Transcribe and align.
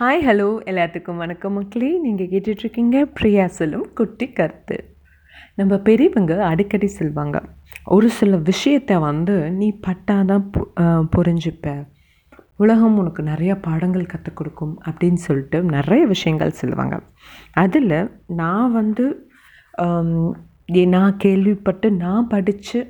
Hi 0.00 0.22
hello 0.24 0.46
எல்லாத்துக்கும் 0.64 1.16
வணக்கம் 1.16 1.52
மக்களே. 1.52 1.98
நீங்கள் 1.98 2.26
கேட்டுட்ருக்கீங்க 2.26 3.04
பிரியா 3.14 3.46
சொல்லும் 3.48 3.92
குட்டி 3.94 4.32
கருத்து. 4.32 4.76
நம்ம 5.54 5.78
பெரியவங்க 5.78 6.44
அடிக்கடி 6.44 6.92
சொல்வாங்க 6.98 7.36
ஒரு 7.84 8.08
சில 8.10 8.36
விஷயத்தை 8.42 8.96
வந்து 8.98 9.50
நீ 9.50 9.78
பட்டாதான் 9.86 10.44
பு 10.52 10.62
புரிஞ்சுப்ப. 11.16 11.66
உலகம் 12.56 12.98
உனக்கு 12.98 13.22
நிறைய 13.22 13.54
பாடங்கள் 13.58 14.06
கற்றுக் 14.06 14.36
கொடுக்கும் 14.36 14.80
அப்படின்னு 14.84 15.20
சொல்லிட்டு 15.20 15.62
நிறைய 15.62 16.06
விஷயங்கள் 16.06 16.50
சொல்லுவாங்க 16.50 16.96
அதில் 17.52 17.94
நான் 18.34 18.72
வந்து 18.72 19.06
ஏ- 20.74 20.84
நான் 20.86 21.16
கேள்விப்பட்டு 21.16 21.90
நான் 21.96 22.28
படித்து 22.28 22.80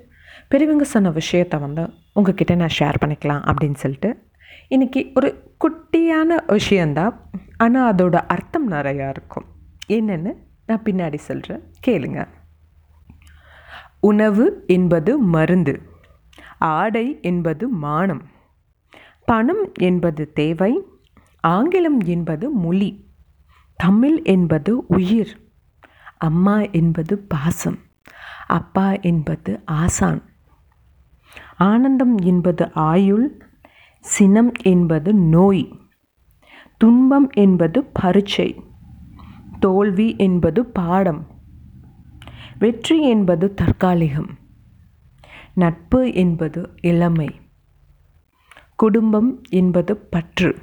பெரியவங்க 0.48 0.84
சொன்ன 0.84 1.10
விஷயத்தை 1.10 1.60
வந்து 1.60 1.84
உங்ககிட்ட 2.12 2.54
நான் 2.54 2.76
ஷேர் 2.78 3.00
பண்ணிக்கலாம் 3.00 3.44
அப்படின்னு 3.50 3.74
சொல்லிட்டு 3.74 4.10
இன்றைக்கி 4.70 5.14
ஒரு 5.14 5.56
குட்டியான 5.64 6.52
விஷயந்தான். 6.52 7.30
ஆனால் 7.56 7.94
அதோட 7.94 8.14
அர்த்தம் 8.14 8.70
நிறையா 8.70 9.08
இருக்கும். 9.08 9.44
என்னென்னு 9.88 10.32
நான் 10.66 10.82
பின்னாடி 10.82 11.16
சொல்கிறேன் 11.16 11.62
கேளுங்க. 11.86 12.28
உணவு 14.00 14.64
என்பது 14.66 15.18
மருந்து. 15.18 15.82
ஆடை 16.58 17.18
என்பது 17.22 17.68
மானம். 17.68 18.22
பணம் 19.24 19.72
என்பது 19.80 20.32
தேவை. 20.32 20.82
ஆங்கிலம் 21.40 22.00
என்பது 22.00 22.50
மொழி. 22.50 23.10
தமிழ் 23.76 24.22
என்பது 24.22 24.86
உயிர். 24.86 25.52
அம்மா 26.18 26.60
என்பது 26.60 27.18
பாசம். 27.18 27.78
அப்பா 28.46 28.92
என்பது 28.92 29.62
ஆசான். 29.64 30.22
ஆனந்தம் 31.56 32.18
என்பது 32.18 32.72
ஆயுள். 32.74 33.44
சினம் 34.04 34.52
என்பது 34.62 35.14
நோய். 35.14 35.80
துன்பம் 36.76 37.30
என்பது 37.30 37.84
பரீட்சை. 37.84 38.62
தோல்வி 39.60 40.16
என்பது 40.16 40.66
பாடம். 40.66 41.26
வெற்றி 42.58 43.08
என்பது 43.08 43.54
தற்காலிகம். 43.54 44.28
நட்பு 45.54 46.14
என்பது 46.14 46.68
இளமை. 46.82 47.40
குடும்பம் 48.76 49.42
என்பது 49.50 49.96
பற்று. 49.96 50.58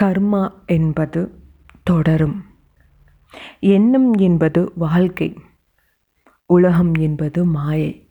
கர்மா 0.00 0.50
என்பது 0.66 1.42
தொடரும். 1.82 2.44
எண்ணம் 3.60 4.14
என்பது 4.14 4.72
வாழ்க்கை. 4.74 5.36
உலகம் 6.46 6.94
என்பது 6.94 7.44
மாயை. 7.44 8.09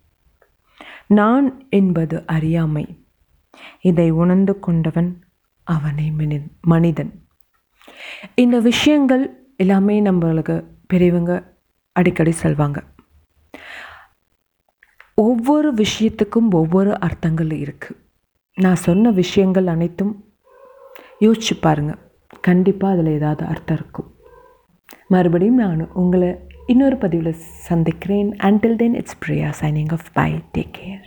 நான் 1.18 1.46
என்பது 1.68 2.16
அறியாமை. 2.26 2.84
இதை 3.80 4.10
உணர்ந்து 4.10 4.58
கொண்டவன் 4.58 5.10
அவனை 5.62 6.06
மனிதன். 6.62 7.12
இந்த 8.34 8.56
விஷயங்கள் 8.60 9.24
எல்லாமே 9.56 10.02
நம்மளுக்கு 10.02 10.64
பெரியவங்க 10.86 11.32
அடிக்கடி 11.92 12.32
சொல்வாங்க. 12.42 12.78
ஒவ்வொரு 15.14 15.74
விஷயத்துக்கும் 15.74 16.50
ஒவ்வொரு 16.50 17.00
அர்த்தங்கள் 17.00 17.50
இருக்குது 17.64 17.98
நான் 18.54 18.84
சொன்ன 18.86 19.10
விஷயங்கள் 19.10 19.66
அனைத்தும் 19.66 20.14
யோசிச்சு 21.20 21.54
பாருங்க. 21.60 21.92
கண்டிப்பாக 22.40 22.94
அதில் 22.94 23.12
ஏதாவது 23.12 23.44
அர்த்தம் 23.44 23.76
இருக்கும். 23.76 24.10
மறுபடியும் 25.08 25.60
நான் 25.64 25.92
உங்களை 25.92 26.30
இன்னொரு 26.72 26.96
பதிவில் 26.96 27.38
சந்திக்கிறேன். 27.68 28.28
Until 28.36 28.76
then 28.76 28.94
it's 28.94 29.18
Priya 29.18 29.48
signing 29.60 29.92
off 29.92 30.10
bye 30.12 30.32
take 30.32 30.74
care 30.78 31.06